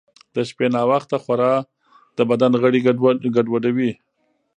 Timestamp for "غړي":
2.61-2.79